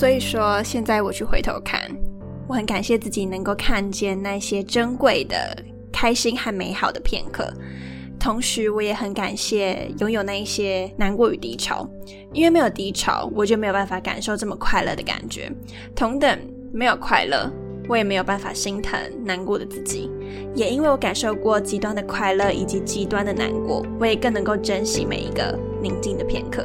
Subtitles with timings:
[0.00, 1.78] 所以说，现在我去回头看，
[2.48, 5.54] 我很感谢自己能够看见那些珍贵的、
[5.92, 7.52] 开心和美好的片刻。
[8.18, 11.86] 同时，我也很感谢拥有那一些难过与低潮，
[12.32, 15.52] 因为没有低潮，我就没有办法感受这么快乐的感觉。
[15.94, 16.38] 同等，
[16.72, 17.52] 没有快乐，
[17.86, 20.10] 我也没有办法心疼难过的自己。
[20.54, 26.64] 也因为我感受过极端的快乐以及极端的难过，我也更能够珍惜每一个宁静的片刻。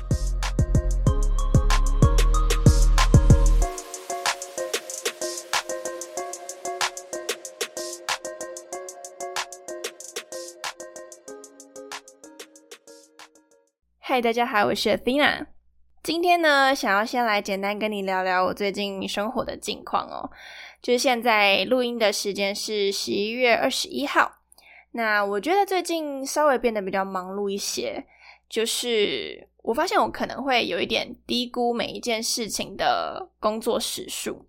[14.11, 15.45] 嗨，大家好，我是 Athena。
[16.03, 20.29] 今天呢，想要先来简单跟你聊聊我最近生活的近况哦。
[20.81, 24.39] 就是现在录音的时间是十一月二十一号。
[24.91, 28.03] 那我觉得最近稍微变得比较忙碌一些，
[28.49, 34.45] 就是我发现我可能会有一点低估每一件事情的工作时数。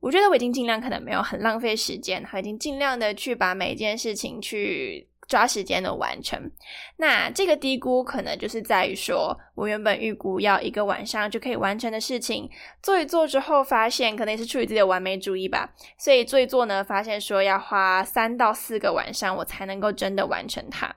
[0.00, 5.08] 我觉得我已经尽量可能没有很浪费时间，已经尽量的去把每一件事情去。
[5.26, 6.50] 抓时间的完成，
[6.96, 12.48] 那这个低估可能就是在于说，我原本预估要一个晚上就可以完成的事情，
[12.82, 20.94] 做一做之后发现，可能也是出于自己的完美主义吧，所以做一做呢，发现说要花三到四个晚上，我才能够真的完成它，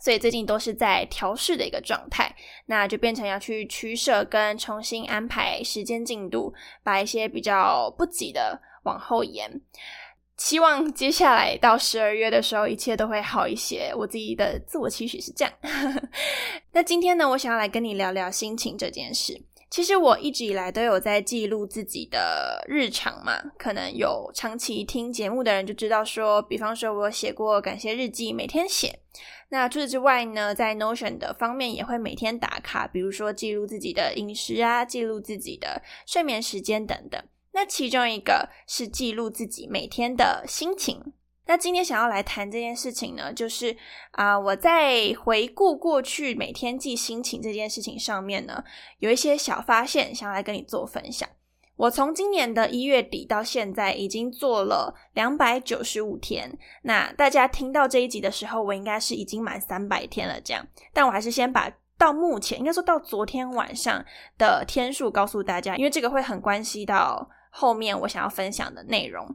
[0.00, 2.34] 所以最近都是在调试的一个状态，
[2.66, 9.60] 那就变成要去取舍跟重新安排时间进度，把一些比较不急的往后延。
[10.38, 13.92] 希望接下来到十二月的时候，一切都会好一些。
[13.96, 15.52] 我自己的自我期许是这样。
[16.72, 19.42] 那今天呢，我想要来跟你聊聊心情这件事。
[19.68, 23.38] 其实我一直以来都有在记录自己的日常嘛。
[23.58, 29.00] 可能有长期听节目的人就知道，说，比方说我写过感谢日记，每天写。
[29.50, 37.20] 那除此之外呢，在 Notion 的方面也会每天打卡，比如说记录自己的饮食啊，记录自己的睡眠时间等等。
[37.58, 41.12] 那其中一个是记录自己每天的心情。
[41.46, 43.76] 那今天想要来谈这件事情呢，就是
[44.12, 48.62] 啊，我在回顾过去每天记心情这件事情上面呢，
[49.00, 51.28] 有一些小发现，想要来跟你做分享。
[51.74, 56.56] 我从今年的一月底到现在，已经做了两百九十五天。
[56.82, 60.64] 那大家听到这一集的时候，我应该是已经满三百天了，这样。
[60.92, 64.04] 但我还是先把到目前，应该说到昨天晚上
[64.38, 67.28] 的天数告诉大家，因为这个会很关系到。
[67.50, 69.26] 后面我想要分享的内容，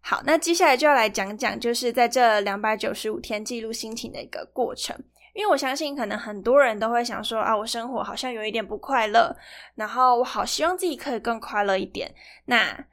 [0.00, 4.96] 好，那接下来就要来讲讲，就是在这两百九十五天记录心情的一个过程。
[5.34, 9.34] 因为我相信，可能很多人都会想说啊，我生活好像有一点不快乐，
[9.74, 12.14] 然后我好希望自己可以更快乐一点。
[12.44, 12.84] 那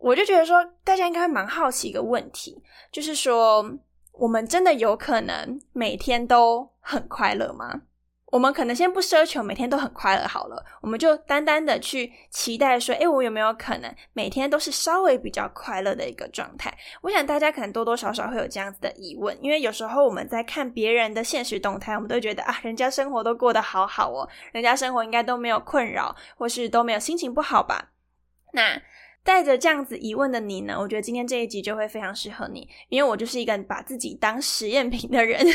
[0.00, 3.62] 我就觉得说，大家应该蛮好奇一个问题，就是说，
[4.12, 7.82] 我们真的有可能每天都很快乐吗？
[8.32, 16.72] 我们可能先不奢求每天都很快乐好了，我们就单单的去期待说，哎，我有没有可能每天都是稍微比较快乐的一个状态？
[17.02, 27.90] 我想大家可能多多少少会有这样子的疑问，因为有时候我们在看别人的现实动态，我们都觉得啊，人家生活都过得好好哦，人家生活应该都没有困扰，或是都没有心情不好吧？
[28.54, 28.80] 那。
[29.24, 30.76] 带着这样子疑问的你呢？
[30.78, 35.46] 我觉得今天这一集就会非常适合你，因为我就是一个把自己当实验品的人，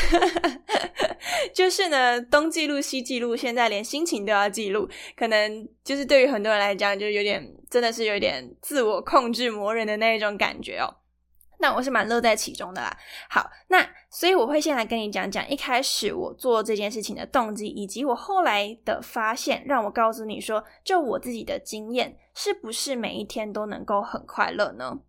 [1.52, 10.94] 就是呢东记录西记录，现在连心情都要记录，可能就是对于很多人来讲，就有点真的是有点自我控制磨人的那一种感觉哦。
[11.60, 12.96] 那我是蛮乐在其中的啦。
[13.28, 25.00] 好，那所以我会先来跟你讲讲一开始我做这件事情的动机，以及我后来的发现，让我告诉你说，就我自己的经验，是不是每一天都能够很快乐呢？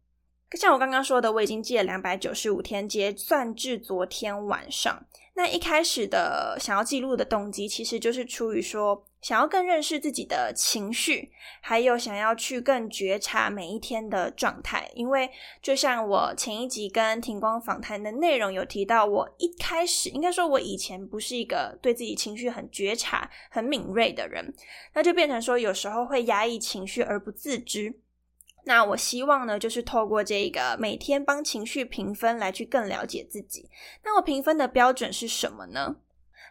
[0.57, 5.05] 像我刚刚说的，我已经记了两百九十五天，结算至昨天晚上。
[5.35, 11.31] 那一开始的想要记录的动机，其实就是出于说想要更认识自己的情绪，
[11.61, 14.89] 还有想要去更觉察每一天的状态。
[14.93, 15.29] 因为
[15.61, 24.53] 就像我前一集跟庭光访谈的内容有提到，我一开始应该说，我以前不是一个对自己情绪很觉察、很敏锐的人，
[24.93, 27.99] 那就变成说有时候会压抑情绪而不自知。
[28.65, 33.69] 那我希望呢，就是透过这个每天帮情绪评分，来去更了解自己。
[34.03, 35.95] 那我评分的标准是什么呢？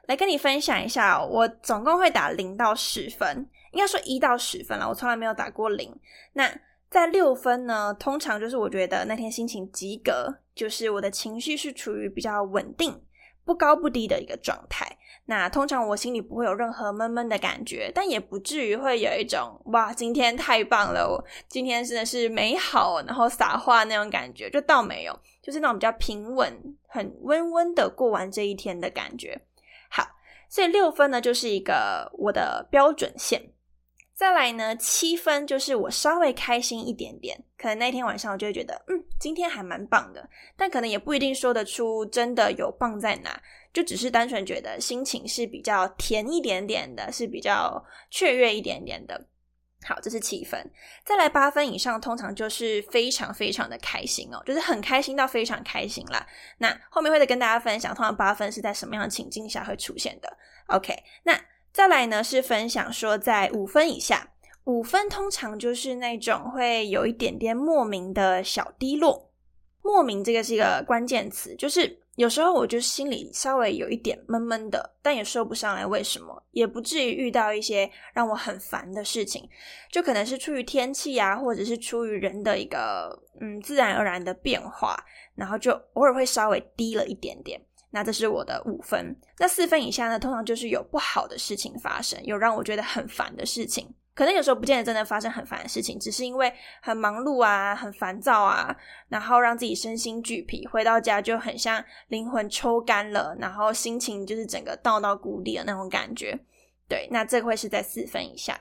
[0.08, 4.88] 来跟你分享一下，我总共会打零到十分，应该说一到十分了。
[4.88, 5.94] 我从来没有打过零。
[6.32, 6.50] 那
[6.90, 13.02] 在六分呢，通常就是我觉得那天心情及格，就是我的情绪是处于比较稳定。
[13.44, 14.86] 不高不低的一个状态，
[15.24, 26.52] 那通常我心里不会有任何闷闷的感觉，但也不至于会有一种哇，今天太棒了，我今天真的是美好，然后撒花那种感觉，就倒没有，就是那种比较平稳、
[26.88, 29.40] 很温温的过完这一天的感觉。
[30.48, 33.52] 所以六分呢就是一个我的标准线。
[34.14, 43.40] 再来呢，七分就是我稍微开心一点点，可能那天晚上我就会觉得，嗯，今天还蛮棒的，但可能也不一定说得出真的有棒在哪，
[43.72, 47.80] 就只是单纯觉得心情是比较甜一点点的，是比较
[48.10, 49.28] 雀跃一点点的。
[49.84, 50.70] 好，这是七分。
[51.04, 56.26] 再来八分以上，通常就是非常非常的开心哦，就是很开心到非常开心啦。
[56.58, 60.36] 那后面会再跟大家分享，通常八分是在什么样的情境下会出现的。
[60.66, 60.94] OK，
[61.24, 61.38] 那。
[61.70, 64.32] 再来呢是分享说，在五分以下，
[64.64, 69.30] 五分通常就是那种会有一点点莫名的小低落。
[69.82, 79.48] 莫名这个是一个关键词，就是有时候我就心里稍微有一点闷闷的，但也说不上来为什么，也不至于遇到一些让我很烦的事情，
[79.92, 84.96] 就可能是出于天气啊，或者是出于人的一个嗯自然而然的变化，
[85.36, 87.60] 然后就偶尔会稍微低了一点点。
[87.90, 90.18] 那这是我的五分，那四分以下呢？
[90.18, 93.94] 通常就是有不好的事情发生，有让我觉得很烦的事情。
[94.18, 98.76] 可能有时候不见得真的发生很烦的事情，只是因为很忙碌啊，很烦躁啊，
[99.06, 106.36] 然后让自己身心俱疲，回到家就很像灵魂抽干了，然后心情就是整个倒到谷底的那种感觉。
[106.88, 108.58] 对，那这个会是在四分以下。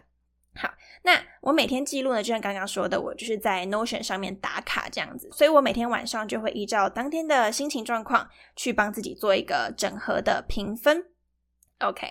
[0.54, 0.72] 好，
[1.02, 11.04] 那我每天记录呢，就像刚刚说的，我就是在 Notion 上面打卡这样子，所以我每天晚上就会依照当天的心情状况去帮自己做一个整合的评分。
[11.80, 12.08] OK，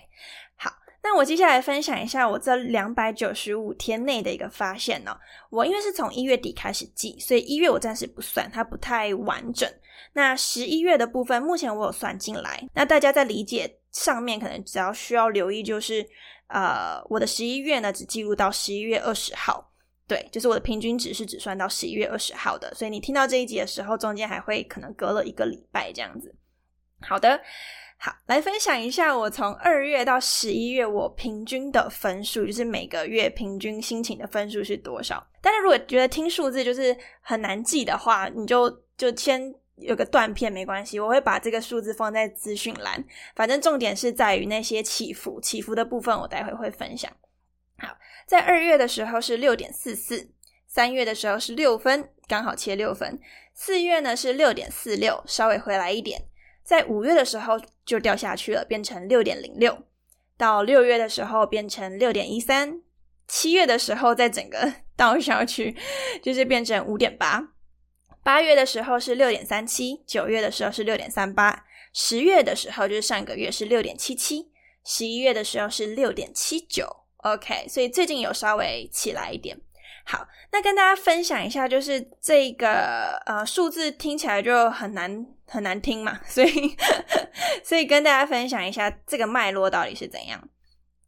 [1.06, 5.16] 那我接下来分享一下我这两百九十五天内的一个发现呢。
[5.50, 9.70] 我因为是从一月底开始记，所以一月我暂时不算，它不太完整。
[10.12, 12.68] 那十一月的部分，目前我有算进来。
[12.74, 16.04] 那大家在理解上面，可能只要需要留意就是。
[16.48, 19.68] 呃，我的十一月呢，只记录到十一月二十号，
[20.06, 26.32] 对，就是我的平均值是只算到十一月二十号的，所以你听到这一集的时候，中间还会可能隔了一个礼拜这样子。
[27.00, 27.40] 好的，
[27.98, 35.26] 好，来分享一下我从二月到十一月我平均的分数，就是每个月平均心情的分数是多少。
[35.40, 39.54] 但是如果觉得听数字就是很难记的话，你就就先。
[39.78, 43.04] 有个断片没关系，我会把这个数字放在资讯栏。
[43.34, 47.12] 反正重点是在于那些起伏，起伏的部分我待会会分享。
[47.76, 47.94] 好，
[48.26, 50.30] 在二月的时候是六点四四，
[50.66, 53.20] 三月的时候是六分，刚好切六分。
[53.52, 56.22] 四月呢是六点四六，稍微回来一点。
[56.66, 59.84] 在五月的时候就掉下去了，变成六点零六。
[60.36, 62.82] 到六月的时候变成六点一三，
[63.28, 65.76] 七月的时候在整个 倒下去，
[66.20, 67.52] 就是变成五点八。
[68.24, 74.50] 八月的时候是六点三七，九月的时候是六点三八，十月的时候就是上个月是六点七七，
[74.84, 77.04] 十一月的时候是六点七九。
[77.18, 79.56] OK，所以最近有稍微起来一点。
[80.06, 86.76] 好，那跟大家分享一下，就是这个呃数字听起来就很难很难听嘛，所以
[87.62, 90.48] 所以跟大家分享一下这个脉络到底是怎样。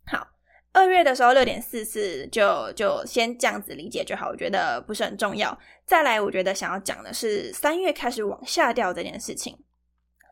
[0.04, 0.26] 好。
[0.70, 5.58] 二月的时候六点四四，就就先这样子理解就好，我觉得不是很重要。
[5.86, 9.58] 再来，我觉得想要讲的是三月开始往下掉这件事情。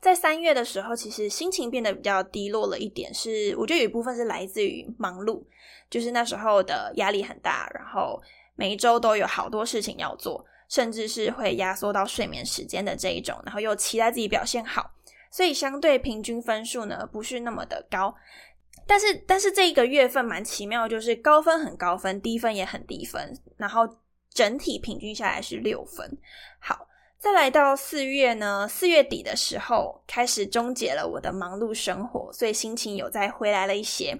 [0.02, 5.42] 在三月的时候，其实心情变得比较低落了一点，是我觉得有一部分是来自于忙碌，
[5.90, 8.20] 就是那时候的压力很大，然后
[8.56, 14.90] 每一周都有好多事情要做，甚至是会压缩到睡眠时间的这一种，然后又期待自己表现好，
[15.30, 18.14] 所以相对平均分数呢不是那么的高。
[18.86, 23.82] 但是，但是这一个月份蛮奇妙，就是高分很高分，低分也很低分，然后
[24.32, 26.18] 整体平均下来是六分。
[26.60, 26.86] 好，
[27.18, 34.16] 再来到四月呢，四月底的时候开始终结了我的忙碌生活，所以心情有再回来了一些。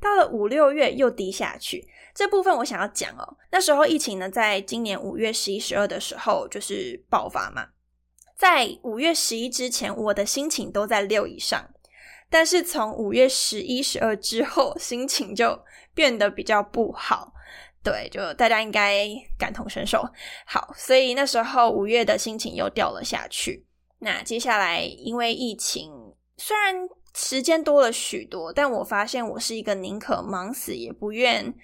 [0.00, 3.36] 到了五六月又低下去，这部分我想要讲哦。
[3.50, 7.66] 那时候疫情呢，在今年五月十一、十二的时候就是爆发嘛，
[8.36, 11.68] 在五月十一之前，我的心情都在六以上。
[12.30, 15.60] 但是从五月十一、十二之后，心情就
[15.94, 17.32] 变得比较不好。
[17.82, 19.06] 对，就大家应该
[19.38, 20.02] 感同身受。
[20.46, 23.66] 好，所以那时候五月的心情又掉了下去。
[23.98, 25.92] 那接下来因为疫情，
[26.38, 26.74] 虽然
[27.14, 31.54] 时间多了许多，但我发现我是一个宁可忙死也不愿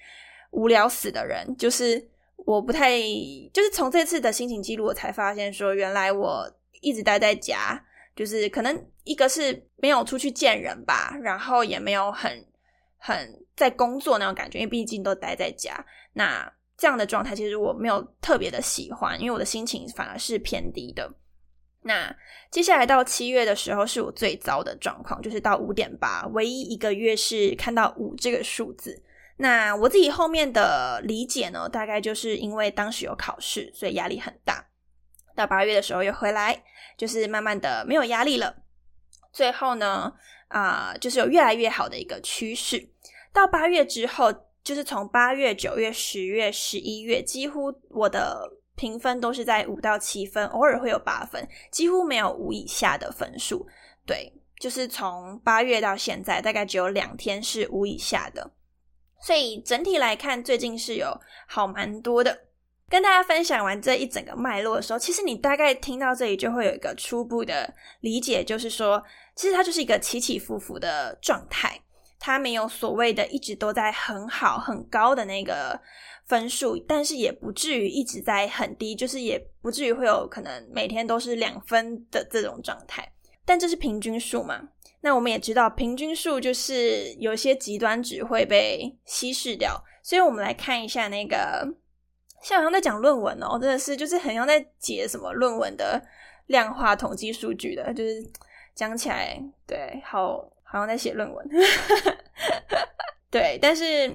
[0.51, 1.45] 无聊死的人。
[1.57, 2.01] 就是
[2.37, 2.99] 我不太，
[3.51, 6.49] 就是从这次的心情记录，我才发现说，原来我
[6.81, 7.83] 一直待在家，
[8.15, 12.31] 就是可能一个是没有出去见人吧，然后也没有很
[12.97, 15.85] 很在工作那种感觉，因为毕竟都待在家。
[16.13, 21.11] 那这样的状态，其实我没有特别的喜欢，因为我的心情反而是偏低的。
[21.83, 22.15] 那
[22.51, 29.01] 接下来到七月的时候，是我最糟的状况，就是到五点八，唯一一个月是看到五这个数字。
[29.41, 34.65] 那我自己后面的理解呢，大概就是因为当时有考试，所以压力很大。
[35.35, 36.63] 到八月的时候又回来，
[36.97, 38.55] 就是慢慢的没有压力了。
[39.33, 40.13] 最后呢，
[40.47, 42.89] 啊，就是有越来越好的一个趋势。
[43.33, 44.33] 到八月之后。
[44.63, 53.65] 就是从八月、九月、十月、十一月，几乎我的评分都是在五到七分，偶尔会有八分，几乎没有五以下的分数。
[54.05, 58.51] 对，就是从八月到现在，大概只有两天是五以下的。
[59.21, 61.15] 所以整体来看，最近是有
[61.47, 62.45] 好蛮多的。
[62.89, 69.01] 跟大家分享完这一整个脉络的时候，其实你大概听到这里就会有一个初步的理解，就是说，
[69.33, 71.79] 其实它就是一个起起伏伏的状态。
[72.19, 75.79] 它没有所谓的一直都在很好很高的那个
[76.25, 83.11] 分数，但是也不至于一直在很低，就是也不至于会有可能每天都是两分的这种状态。
[83.45, 84.61] 但这是平均数嘛？
[85.01, 89.83] 那我们也知道，平均数就是有些极端值会被稀释掉。
[90.01, 91.67] 所以我们来看一下那个，
[92.41, 96.01] 像好像在讲论文哦，真的是就是很像在解什么论文的
[96.47, 98.23] 量化统计数据的，就是
[98.73, 100.49] 讲起来对好。
[100.63, 101.49] 好像在写论文，
[103.29, 104.09] 对，但是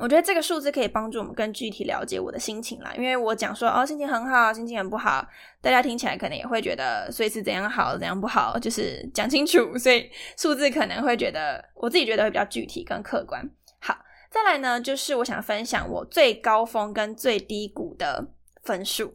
[0.00, 2.92] 我觉得这个数字可以帮助我们更具体了解我的心情啦。
[2.96, 5.24] 因为我讲说哦，心情很好，心情很不好，
[5.60, 13.48] 大家听起来可能也会觉得，所以是怎样好，怎样不好，就是讲清楚，所以数字可能会觉得，我自己觉得会比较具体跟客观。
[13.78, 13.94] 好，
[14.30, 18.26] 再来呢，就是我想分享我最高峰跟最低谷的
[18.64, 19.14] 分数，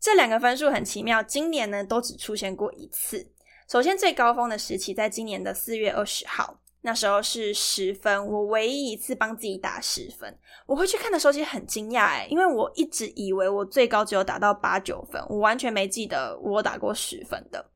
[0.00, 3.30] 这两个分数很奇妙，今年呢都只出现过一次。
[3.68, 10.38] 首先，最高峰的时期在今年的四月二十号，那时候是十分，我唯一一次帮自己打十分。
[10.66, 17.72] 我回去看的时候，其实很惊讶哎，因为我一直以为我最高只有打到八九分，我完全没记得我打过十分的。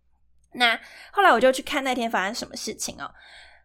[0.52, 0.78] 那
[1.10, 3.10] 后来我就去看那天发生什么事情哦，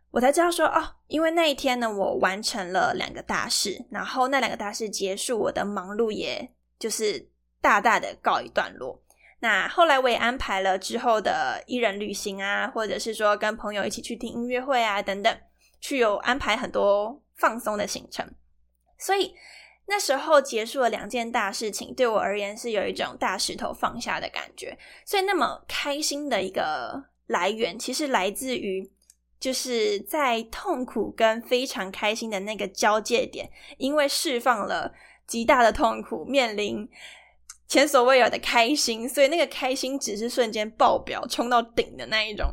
[0.09, 7.29] 我才知道说哦，因为那一天呢，我完成了两个大事，然后那两个大事结束，我的忙碌也就是
[7.61, 8.99] 大大的告一段落。
[9.45, 15.37] 那后来我也安排了之后的一人旅行啊，或者是说跟朋友一起去听音乐会啊等等，
[15.79, 18.27] 去有安排很多放松的行程。
[18.97, 19.35] 所以
[19.85, 24.75] 那时候结束了两件大事情，对我而言是有一种大石头放下的感觉。
[25.05, 28.91] 所以那么开心的一个来源，其实来自于
[29.39, 33.47] 就是在痛苦跟非常开心的那个交界点，
[33.77, 34.91] 因为释放了
[35.27, 36.89] 极大的痛苦，面临。
[37.67, 42.47] 前所未有的开心，所以那个开心只是瞬间爆表冲到顶的那一种，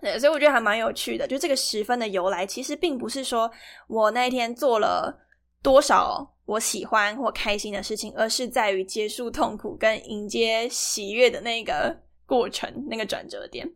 [0.00, 1.26] 对，所以我觉得还蛮有趣的。
[1.26, 3.50] 就这个十分的由来，其实并不是说
[3.88, 5.14] 我那一天做了
[5.62, 13.68] 多少我喜欢或开心的事情，而是在于结束痛苦跟迎接喜悦的那个过程，那个转折点。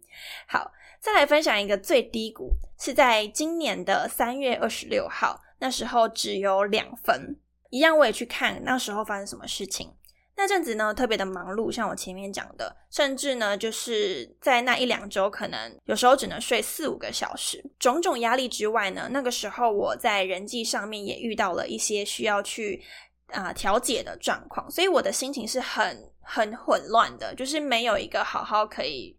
[0.48, 7.36] 好，再来分享一个最低谷，是在今年的三月二十六号，那时候只有两分，
[7.68, 9.92] 一样我也去看那时候发生什么事情。
[10.34, 17.62] 那阵子呢，特别的忙碌，像我前面讲的，甚至呢，就是在那一两周，可能有时候只能睡四五个小时。
[17.78, 22.82] 种种压力之外呢，那个时候我在人际上面也遇到了一些需要去
[23.28, 29.16] 啊调解的状况，所以我的心情是很很混乱的，就是没有一个好好可以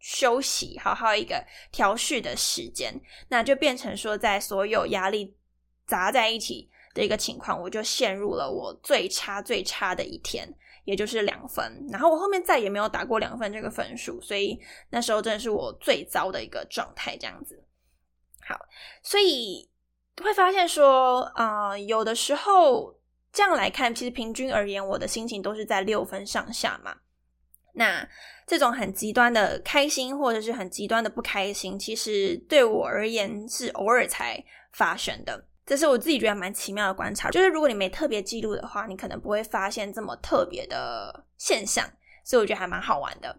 [0.00, 5.36] 休息、好好一个调试的时间，那就变成说，在所有压力
[5.86, 6.68] 砸在一起。
[6.94, 10.48] 的一个情况，我就陷入了我最差最差的一天，
[10.84, 11.86] 也就是两分。
[11.90, 14.58] 然后我后面再也没有打过两分这个分数，所以
[14.90, 17.64] 那时候真的是我最糟的一个状态，这样子。
[18.40, 18.58] 好，
[19.02, 19.70] 所以
[20.22, 22.98] 会发现说，啊，有的时候
[23.32, 26.96] 这样来看，其实平均而言，我的心情都是在六分上下嘛。
[27.74, 28.08] 那
[28.46, 34.42] 这种很极端的开心，或者是很极端的不开心，其实对我而言是偶尔才
[34.72, 35.46] 发生的。
[35.68, 41.86] 这是我自己觉得蛮奇妙的观察，就是如果你没特别记录的话，你可能不会发现这么特别的现象，
[42.24, 43.38] 所以我觉得还蛮好玩的。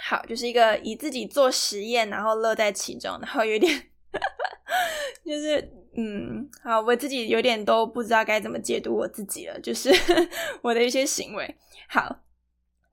[0.00, 3.72] 好，就是一个以自己做实验，然后乐在其中，然后有点
[5.24, 9.92] 就是嗯，好，我自己有点都不知道该怎么解读我自己了，就是
[10.60, 11.56] 我的一些行为。
[11.88, 12.24] 好，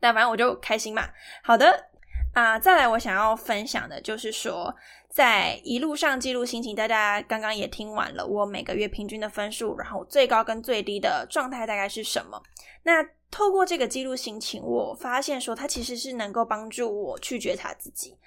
[0.02, 1.10] 那反正我就开心嘛。
[1.42, 1.88] 好的
[2.36, 4.76] 啊，再来我想要分享的就是说，
[5.14, 12.42] 在一路上记录心情，大家刚刚也听完了，我每个月平均的分数，然后最高跟最低的状态大概是什么？
[12.84, 18.18] 那透过这个记录心情，我发现说它其实是能够帮助我去觉察自己，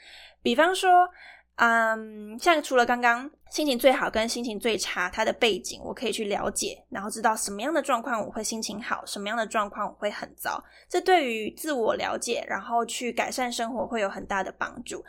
[0.43, 1.09] 比方说。
[1.57, 10.61] 嗯，像除了刚刚心情最好跟心情最差，它的背景我可以去了解，然后知道什么样的状况我会心情好，什么样的状况我会很糟。
[10.89, 15.05] 这对于自我了解，然后去改善生活会有很大的帮助。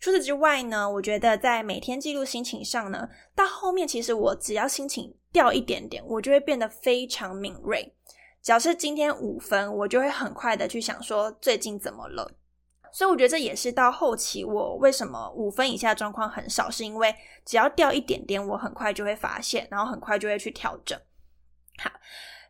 [0.00, 7.94] 除此之外呢，我觉得在每天记录心情上呢，到后面其实我只要心情掉一点点，我就会变得非常敏锐。
[8.42, 12.30] 只要是今天五分，我就会很快的去想说最近怎么了。
[12.92, 17.12] 所以我觉得这也是到后期我为什么五分以下状况很少，是因为
[17.44, 20.96] 只要掉一点点，我很快就会发现，然后很快就会去调整。
[21.78, 21.90] 好，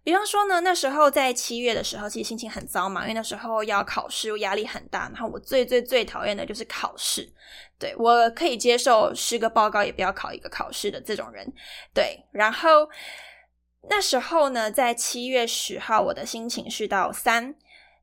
[0.04, 5.08] 比方说呢，那时候在七月的时候，其实心情很糟嘛，因为那时候要考试，压力很大。
[5.08, 7.26] 然后我最最最讨厌的就是考试，
[7.78, 11.50] 对我可以接受十个报告也不要考一个考试的这种人。
[11.94, 12.86] 对，然后
[13.88, 17.54] 那时候呢，在七月十号，我的心情是到三。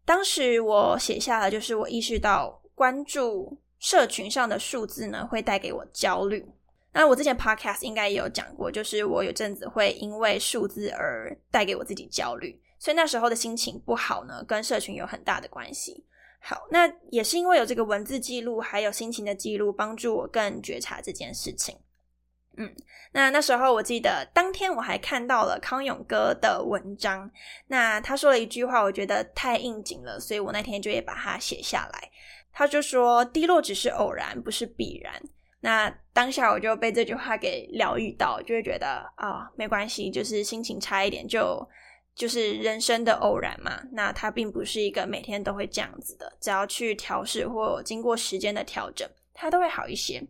[0.04, 6.52] 当时我写下了，就是我意识到关注社群上的数字呢，会带给我焦虑。
[6.94, 16.06] 那我之前 podcast 应该也有讲过，就是我有阵子会因为数字而带给我自己焦虑，所以那时候的心情不好呢，跟社群有很大的关系。
[16.40, 21.78] 好，那也是因为有这个文字记录，还有心情的记录，帮助我更觉察这件事情。
[22.58, 22.76] 嗯，
[23.14, 27.32] 那那时候我记得当天我还看到了康永哥的文章，
[27.68, 32.12] 那他说了一句话，我觉得太应景了，所以我那天就也把它写下来。
[32.52, 35.14] 他就说：“低落只是偶然，不是必然。”
[35.64, 41.66] 那当下我就被这句话给疗愈到，就会觉得啊，没关系，就是心情差一点，就
[42.16, 43.80] 就是人生的偶然嘛。
[43.92, 50.28] 那它并不是一个每天都会这样子的，只要去调试或经过时间的调整，它都会好一些。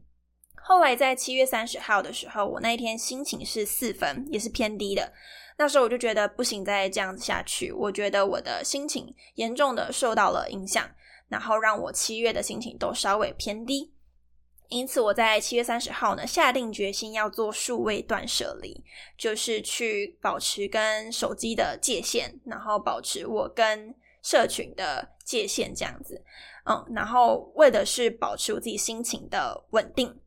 [0.63, 5.11] 后来在七月三十号的时候，我那一天心情是四分，也是偏低的。
[5.57, 10.89] 那时候我就觉得不行，再这样子下去，我觉得我的心情严重的受到了影响，
[11.29, 13.93] 然后让我七月的心情都稍微偏低。
[14.71, 18.81] 因此我在七月三十号呢，下定决心要做数位断舍离，
[19.17, 26.23] 就是去保持跟手机的界限，然后保持我跟社群的界限，这样子。
[26.63, 30.17] 嗯，然后为的是保持我自己心情的稳定。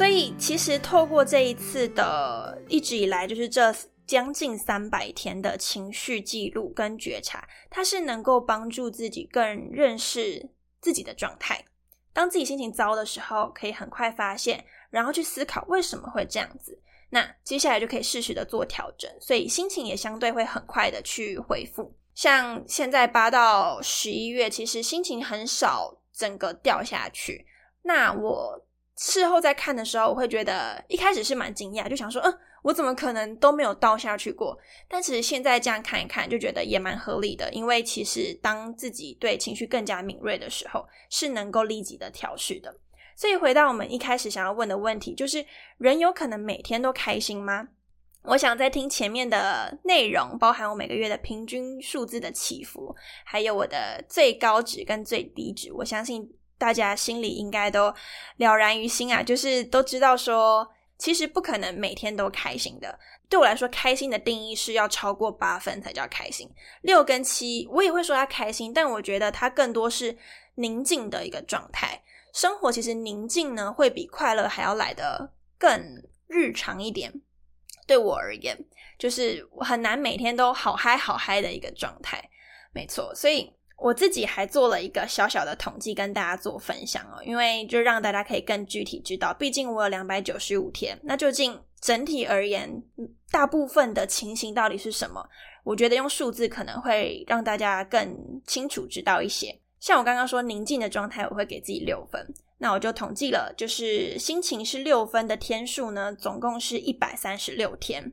[0.00, 3.70] 所以，其实透过这一次的一直以来，就是这
[4.06, 10.48] 将近三百天的情绪记录跟觉察，它是能够帮助自己更认识
[10.80, 11.62] 自己的状态。
[12.14, 16.80] 当自己心情糟的时候，可以很快发现，然后去思考为什么会这样子。
[17.10, 21.94] 那接下来就可以适时的做调整，所以心情也相对会很快的去恢复。
[22.14, 27.44] 像现在八到十一月，其实心情很少整个掉下去。
[27.82, 28.66] 那我。
[29.02, 34.54] 事后再看的时候，我会觉得一开始是蛮惊讶，就想说，嗯，我怎么可能都没有倒下去过？
[34.90, 37.50] 但其实现在这样看一看，就觉得也蛮合理的。
[37.50, 42.76] 因为其实当自己对情绪更加敏锐的时候，是能够立即的调试的。
[43.16, 45.42] 所以回到我们一开始想要问的问题，就是
[45.78, 47.68] 人有可能每天都开心吗？
[48.24, 56.30] 我想在听前面的内容，包含我每个月的平均数字的起伏，还有我的最高值跟最低值，我相信。
[56.60, 57.94] 大家心里应该都
[58.36, 60.68] 了然于心啊，就是都知道说，
[60.98, 62.98] 其实不可能每天都开心的。
[63.30, 66.50] 对我来说，开心的定义是要超过八分才叫开心。
[66.82, 70.18] 六跟七，我也会说他开心，但我觉得它更多是
[70.56, 72.02] 宁静的一个状态。
[72.34, 75.80] 生活其实宁静呢，会比快乐还要来的更
[76.26, 77.22] 日常一点。
[77.86, 78.58] 对我而言，
[78.98, 82.28] 就是很难每天都好嗨好嗨的一个状态。
[82.74, 83.50] 没错，所以。
[83.80, 92.82] 我自己还做了一个小小的统计，跟大家做分享哦，因为就让大家可以更具体知道，毕竟我有两百九十五天，那究竟整体而言，
[93.30, 95.26] 大部分的情形到底是什么？
[95.64, 98.14] 我觉得用数字可能会让大家更
[98.46, 99.58] 清楚知道一些。
[99.78, 102.22] 像我刚刚说宁静的状态，我会给自己六分，
[102.58, 108.12] 那我就统计了，就是心情是六分的天数呢，总共是一百三十六天，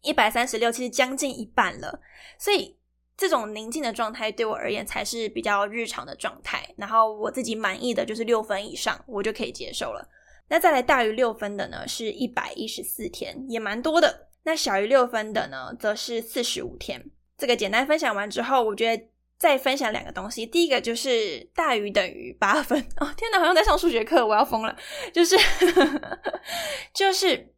[0.00, 2.00] 一百三十六其实将近一半了，
[2.38, 2.78] 所以。
[3.22, 10.04] 这种宁静的状态对我而言才是比较日常的状态，然后我自己满意的就是六分以上，我就可以接受了。
[10.48, 14.26] 那再来大于六分的呢，是一百一十四天，也蛮多的。
[14.42, 17.00] 那小于六分的呢，则是四十五天。
[17.38, 19.04] 这个简单分享完之后，我觉得
[19.38, 20.44] 再分享两个东西。
[20.44, 24.76] 第一个就是大于等于八分哦，天哪，好像在上数学课，我要疯了。
[25.12, 25.36] 就是
[26.92, 27.51] 就是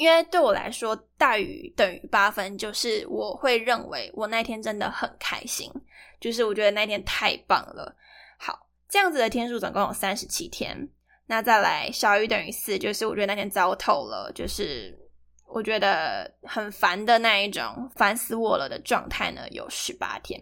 [0.00, 5.70] 因为对我来说，大于等于八分，就是我会认为我那天真的很开心，
[6.18, 7.94] 就是我觉得那天太棒了。
[8.38, 10.88] 好，这样子的天数总共有三十七天。
[11.26, 14.98] 那再来小于等于四，就是我觉得那天糟透了，就是
[15.46, 20.40] 我觉得很烦的那一种，烦死我了的状态呢，有十八天。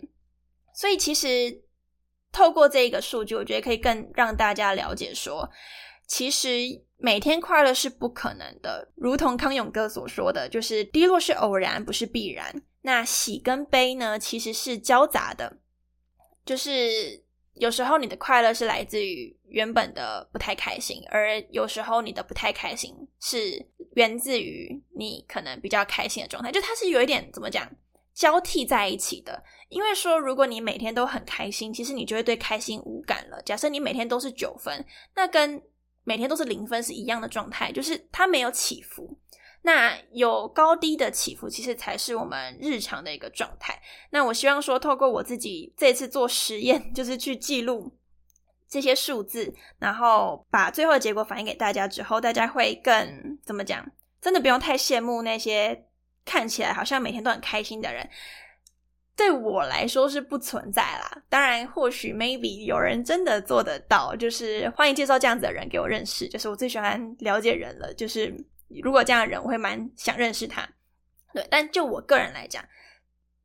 [0.72, 1.52] 所以其实
[2.30, 5.50] 透过这一个数据，我觉得可以更让大家了解说，
[6.06, 6.48] 其实
[6.98, 8.92] 每天快乐是不可能的。
[8.94, 12.62] 如同康永哥所说的，就是低落是偶然，不是必然。
[12.82, 15.58] 那喜跟悲呢，其实是交杂的，
[16.44, 17.24] 就是。
[17.60, 27.68] 有时候你的快乐是来自于原本的不太开心，而有时候你的不太开心是源自于你可能比较开心的状态，就它是有一点怎么讲
[28.14, 29.42] 交替在一起的。
[29.70, 33.42] 因为说如果你每天都很开心，其实你就会对开心无感了。
[33.42, 35.60] 假设你每天都是九分，那跟
[36.08, 39.18] 每天都是零分是一样的状态，就是它没有起伏。
[39.60, 43.78] 那有高低的起伏，其实才是我们日常的一个状态。
[44.08, 47.92] 那我希望说，透过我自己这次做实验， 就是去记录
[48.66, 53.86] 这些数字，然后把最后的结果反映给大家之后，大家会更怎么讲？
[54.22, 55.84] 真的不用太羡慕那些
[56.24, 58.08] 看起来好像每天都很开心的人。
[59.18, 61.22] 对我来说是不存在啦。
[61.28, 66.26] 当然，或许 maybe 有人真的做得到，就是欢迎介绍这样子的人给我认识。
[66.26, 68.34] 就是我最喜欢了解人了，就是。
[68.82, 70.68] 如果这样的人，我会蛮想认识他。
[71.32, 72.62] 对，但就我个人来讲，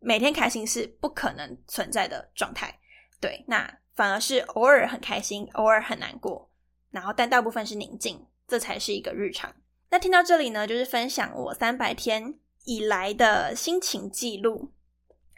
[0.02, 2.78] 每天开心是不可能存在的状态。
[3.22, 6.52] 对，那反而是偶尔很开心，偶尔很难过，
[6.92, 9.56] 然后但大部分是宁静，这才是一个日常。
[9.92, 14.74] 那听到这里呢，就是分享我三百天以来的心情记录，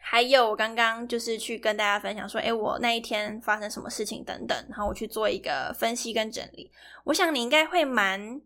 [0.08, 6.72] 还有我刚刚就是去跟大家分享说，哎，我那一天发生什么事情等等，然后我去做一个分析跟整理。
[7.06, 8.40] 我想你应该会蛮。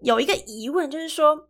[0.00, 1.48] 有一个疑问，就是说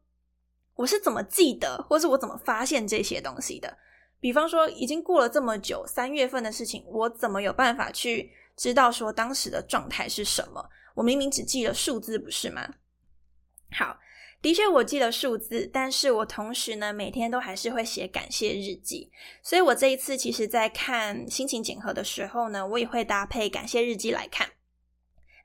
[0.75, 3.77] 我是怎么记得，或是我怎么发现这些东西的？
[4.21, 10.65] 比方说，已经过了这么久，三月份的事情，我怎么有办法去知道说当时的状态是什么？
[10.95, 12.67] 我明明只记了数字，不是吗？
[13.73, 13.99] 好，
[14.45, 19.11] 的确我记了数字，但是我同时呢，每天都还是会写感谢日记。
[19.43, 24.51] 所以我这一次其实，在看心情检核的时候呢，我也会搭配感谢日记来看。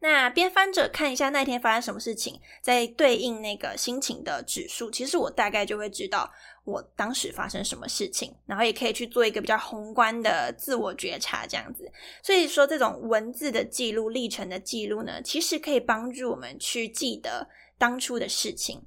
[0.02, 6.30] 那边翻着看一下那天发生什么事情，在对应那个心情的指数，其实我大概就会知道
[6.66, 11.90] 我当时发生什么事情，然后也可以去做一个比较宏观的自我觉察，这样子。
[12.22, 18.82] 所以说，这种文字的记录、历程的记录呢，其实可以帮助我们去记得当初的事情，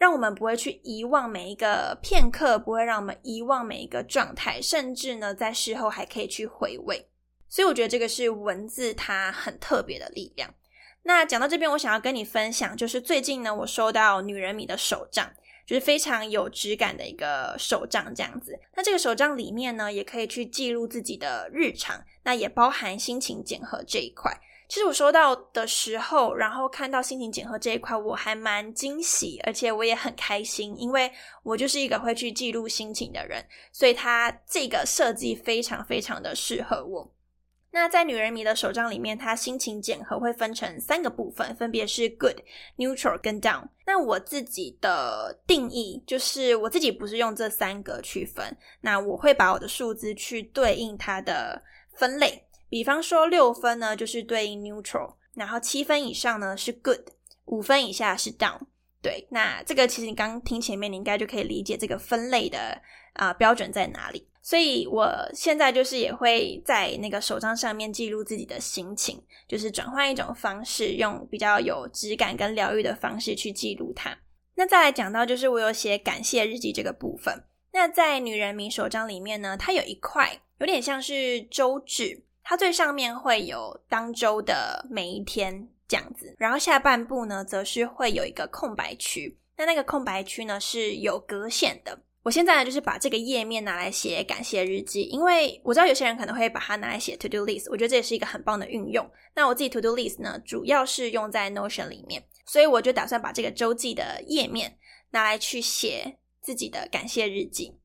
[0.00, 7.06] 让我们不会去遗忘每一个片刻，不会让我们遗忘每一个状态，甚至呢，在事后还可以去回味。
[7.50, 10.54] 所以我觉得这个是文字它很特别的力量。
[11.02, 15.30] 那讲到这边，我想要跟你分享，就是最近呢，我收到女人米的手账，
[15.66, 18.58] 就是非常有质感的一个手账这样子。
[18.74, 24.40] 那这个手账里面呢，也可以去记录自己的日常，那也包含心情检核这一块。
[24.70, 31.10] 其实我收到的时候，然后看到心情检核这一块，我还蛮惊喜，而且我也很开心，因为
[31.42, 37.12] 我就是一个会去记录心情的人，所以它这个设计非常非常的适合我。
[37.72, 42.36] 那在女人迷的手账里面，它心情检核会分成三个部分，分别是 good、
[42.76, 43.64] neutral 跟 down。
[43.84, 51.60] 那我自己的定义就是，我自己不是用这三个去分，那我会把我的数字去对应它的
[51.96, 52.44] 分类。
[52.70, 57.00] 比方说六分呢，就是对应 neutral，然后七分以上呢是 good，
[57.44, 58.60] 五分以下是 down。
[59.02, 62.80] 对，那这个其实你刚听前面，你应该就可以理解这个分类的
[63.14, 64.26] 啊标准在哪里。
[64.42, 74.16] 所以我现在就是也会在那个手账上面记录自己的心情，就是转换一种方式，用比较有质感跟疗愈的方式去记录它。
[74.54, 77.42] 那再来讲到就是我有写感谢日记这个部分。
[77.72, 89.38] 那在女人迷手账里面呢，它有一块有点像是周志，它最上面会有当周的每一天这样子，然后下半部呢则是会有一个空白区。
[89.56, 91.96] 那那个空白区呢是有格线的。
[92.24, 99.08] 我现在呢，就是把这个页面拿来写感谢日记，因为我知道有些人可能会把它拿来写 to do list，我觉得这也是一个很棒的运用。
[99.32, 104.76] 那我自己 to do list 呢，主要是用在 Notion 里面，所以我就打算把这个周记的页面
[105.10, 107.78] 拿来去写自己的感谢日记。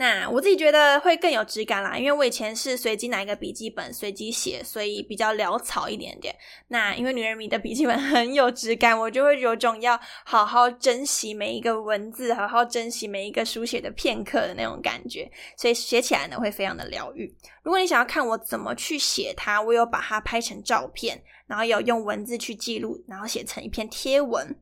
[0.00, 6.34] 那我自己觉得会更有质感啦，因为我以前是随机拿一个笔记本随机写，所以比较潦草一点点。
[6.68, 17.30] 那因为女人迷的笔记本 很有质感，我就会有种要好好珍惜每一个文字，好好珍惜每一个书写的片刻的那种感觉，所以写起来呢会非常的疗愈。
[17.62, 24.56] 如果你想要看我怎么去写它，我有把它拍成照片，然后有用文字去记录，然后写成一篇贴文。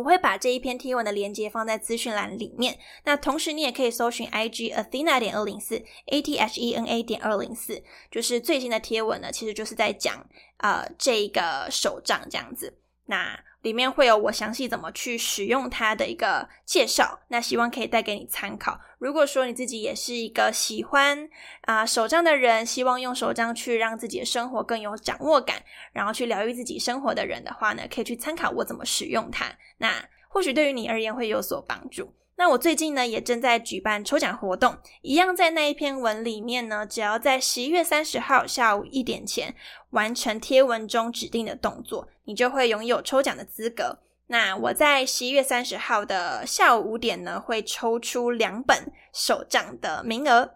[0.00, 2.78] 我会把这一篇贴文的链接放在资讯栏里面。
[3.04, 12.78] 那同时，你也可以搜寻 IG Athena 点二零四 A T H E N A 点二零四，就是最新的贴文呢，其实就是在讲呃这个手账这样子。
[13.06, 18.78] 那里面会有我详细怎么去使用它的一个介绍，那希望可以带给你参考。
[18.98, 21.28] 如果说你自己也是一个喜欢
[21.62, 29.46] 啊手账的人，希望用手账去让自己的生活更有掌握感，然后去疗愈自己生活的人的话呢，可以去参考我怎么使用它。
[29.78, 29.92] 那
[30.28, 32.14] 或许对于你而言会有所帮助。
[32.40, 39.54] 那我最近呢也正在举办抽奖活动，一样在那一篇文里面呢，只要在十一月三十号下午一点前
[39.90, 43.98] 完成贴文中指定的动作，你就会拥有抽奖的资格。
[44.28, 50.54] 那我在十一月三十号的下午五点呢，会抽出两本手账的名额，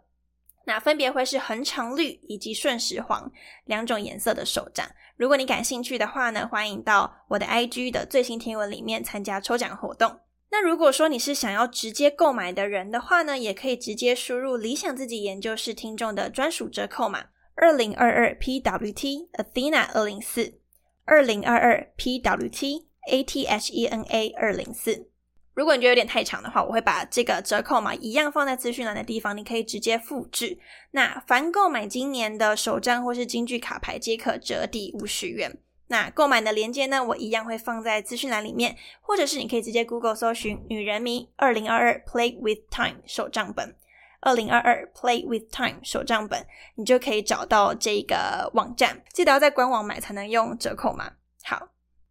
[0.65, 3.31] 那分别会是恒长绿以及顺时黄
[3.67, 4.87] 两种颜色的手账。
[5.19, 10.21] 如果你感兴趣的话呢，欢迎到我的 IG 的最新贴文里面参加抽奖活动。
[10.57, 17.25] 那如果说你是想要直接购买的人的话呢，也可以直接输入理想自己研究室听众的专属折扣码
[17.57, 20.61] 二零二二 PWT Athena 二零四
[21.05, 25.09] 二零二二 PWT ATHENA 二零四。
[25.55, 30.57] 如果你觉得有点太长的话，我会把这个折扣码一样放在资讯栏的地方，你可以直接复制。
[30.93, 35.59] 那凡购买今年的手账或是京剧卡牌，皆可折抵五十元。
[35.95, 37.05] 那购买的链接呢？
[37.05, 43.77] 我一样会放在资讯栏里面，或者是你可以直接 Google 搜寻“女人迷二零二二 Play with Time 手账本”，
[44.21, 49.05] 二零二二 Play with Time 手账本，你就可以找到这个网站。
[49.13, 51.13] 记得要在官网买才能用折扣码。
[51.45, 51.69] 好，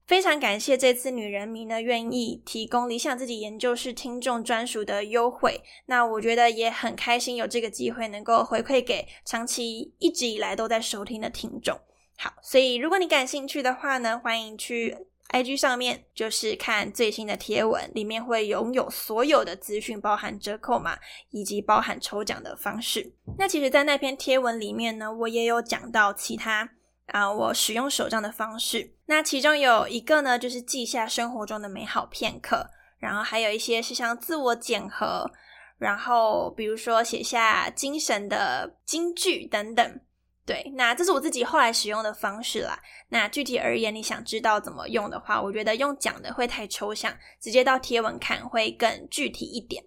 [0.07, 5.61] 非常感谢这次女人迷呢愿意提供理想自己研究室听众专属的优惠。
[5.87, 11.77] 那我觉得也很开心有这个机会能够回馈给长期一直以来都在收听的听众。
[12.17, 14.95] 好，所以如果你感兴趣的话呢，欢迎去
[15.29, 20.97] IG 上面，就是看最新的贴文，里面会拥有所有的资讯，包含折扣码
[21.31, 23.13] 以及包含抽奖的方式。
[23.37, 26.69] 那其实，在那篇贴文里面呢，我也有讲到其他
[27.07, 28.93] 啊，我使用手账的方式。
[29.07, 35.31] 那其中有一个呢，就是记下生活中的美好片刻，然后还有一些是像自我检核，
[35.79, 39.99] 然后比如说写下精神的金句等等。
[40.45, 42.77] 对，那这是我自己后来使用的方式啦。
[43.07, 49.85] 那具体而言，你想知道怎么用的话，我觉得用讲的会太抽象，直接到贴文看会更具体一点。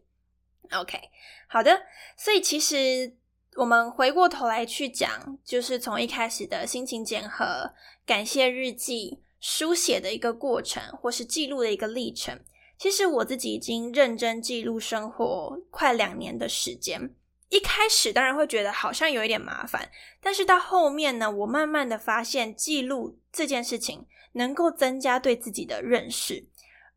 [0.70, 0.98] OK，
[1.46, 1.82] 好的。
[2.16, 3.16] 所以其实
[3.56, 7.74] 我们回过头来去讲，就是从一开始的心情检核、
[8.06, 12.40] 感谢日记、书写的一个过程，或是记录的一个历程。
[12.78, 17.14] 其实我自己已经认真记录生活快两年的时间。
[17.48, 19.88] 一开始当然会觉得好像有一点麻烦，
[20.20, 26.48] 但是到后面呢，我慢慢的发现记录这件事情能够增加对自己的认识，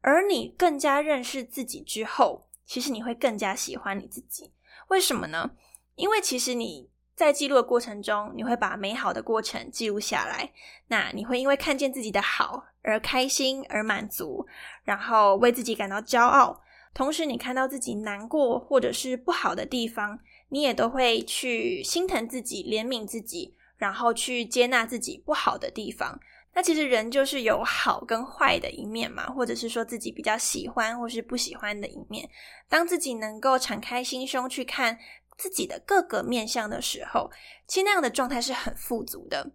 [0.02, 4.52] 而你更加认识自己之后，其实你会更加喜欢你自己。
[4.88, 5.52] 为什么呢？
[5.94, 10.52] 因为其实你在记录的过程中，你会把美好的过程记录下来，
[10.88, 14.48] 那你会因为看见自己的好而开心而满足，
[14.84, 16.60] 然后为自己感到骄傲，
[16.96, 20.20] 同时你看到自己难过或者是不好的地方。
[20.50, 26.20] 你也都会去心疼自己、怜悯自己，然后去接纳自己不好的地方。
[26.54, 32.28] 那其实人就是有好跟坏的一面嘛，或者是说自己比较喜欢或是不喜欢的一面。
[32.68, 34.98] 当自己能够敞开心胸去看
[35.38, 37.30] 自己的各个面相的时候，
[37.68, 39.52] 其实那样的状态是很富足的，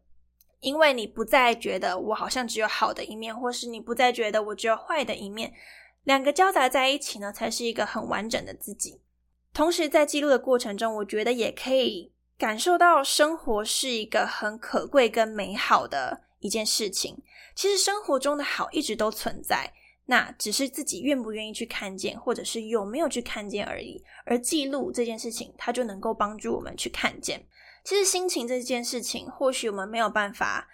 [0.60, 5.52] 因为你不再觉得我好像只有好的一面，或是你不再觉得我只有坏的一面，
[6.04, 9.00] 两个交杂在一起呢，才是一个很完整的自己。
[9.54, 17.22] 同时，在记录的过程中，我觉得也可以感受到生活是一个很可贵跟美好的一件事情。
[17.54, 19.72] 其实生活中的好一直都存在，
[20.06, 24.02] 那只是自己愿不愿意去看见，或者是有没有去看见而已。
[24.26, 27.46] 而记录这件事情，它就能够帮助我们去看见。
[27.84, 30.68] 其实心情这件事情，或许我们没有办法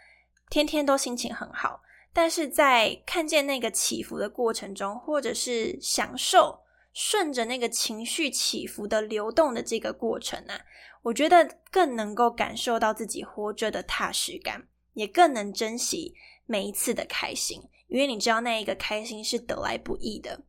[0.49, 1.83] 天天都心情很好，
[2.15, 6.61] 但是在看见那个起伏的过程中，或者是享受。
[7.03, 10.61] 顺着那个情绪起伏的流动的这个过程啊，
[11.01, 20.43] 我觉得更能够感受到自己活着的踏实感，也更能珍惜每一次的开心，因为你知道那一个开心是得来不易的。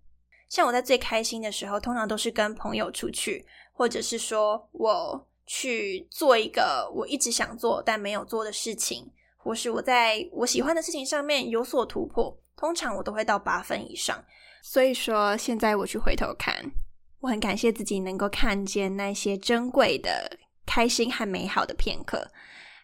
[0.49, 14.21] 像我在最开心的时候，通常都是跟朋友出去，或者是说我去做一个我一直想做但没有做的事情，或是我在我喜欢的事情上面有所突破，通常我都会到八分以上。
[14.61, 16.71] 所以说，现在我去回头看，
[17.19, 22.27] 我很感谢自己能够看见那些珍贵的、开心和美好的片刻。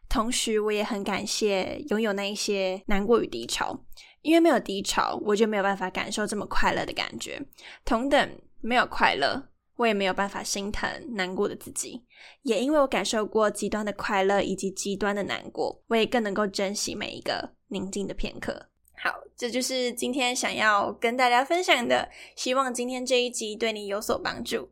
[0.09, 3.77] 同时，我也很感谢拥有那一些难过与低潮，
[4.21, 7.41] 因为没有低潮，我就没有办法感受这么快乐的感觉。
[7.83, 8.29] 同等，
[8.61, 12.03] 没有快乐，我也没有办法心疼难过的自己。
[12.43, 18.69] 也因为我感受过极端的快乐以及极端的难过，我也更能够珍惜每一个宁静的片刻。
[18.99, 24.71] 好，这就是今天想要跟大家分享的，希望今天这一集对你有所帮助。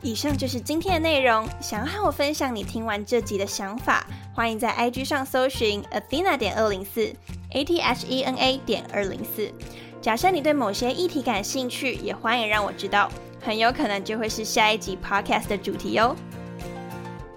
[0.00, 1.48] 以上就是今天的内容。
[1.60, 7.12] 想要和我分享你听完这集的想法，欢迎在 IG 上搜寻 Athena 点二零四
[7.52, 9.52] A T H E N A 点二零四。
[10.00, 13.08] 假设你对某些议题感兴趣，也欢迎让我知道，
[13.40, 16.16] 很有可能就会是下一集 Podcast 的主题哦。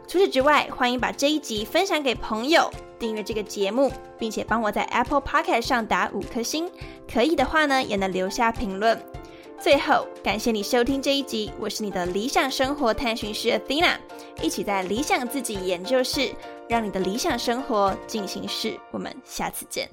[0.08, 6.70] 除此之外，欢迎把这一集分享给朋友，订阅这个节目，并且帮我在 Apple Podcast 上打五颗星。
[7.12, 9.02] 可以的话呢，也能留下评论。
[9.60, 13.96] 最后，感谢你收听这一集，我是你的理想生活探寻师 Athena，
[14.42, 16.32] 一起在理想自己研究室，
[16.68, 18.78] 让你的理想生活进行式。
[18.92, 19.90] 我们下次见。